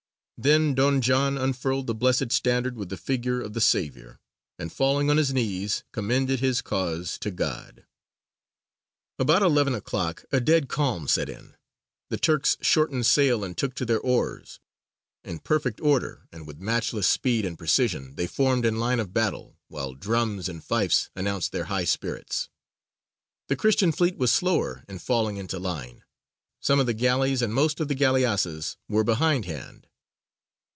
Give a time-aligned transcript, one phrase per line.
[0.43, 4.19] Then Don John unfurled the Blessed Standard with the figure of the Saviour,
[4.57, 7.85] and falling on his knees commended his cause to God.
[9.19, 11.53] About eleven o'clock a dead calm set in.
[12.09, 14.59] The Turks shortened sail and took to their oars:
[15.23, 19.59] in perfect order and with matchless speed and precision they formed in line of battle,
[19.67, 22.49] while drums and fifes announced their high spirits.
[23.47, 26.03] The Christian fleet was slower in falling into line;
[26.59, 29.85] some of the galleys and most of the galleasses were behindhand.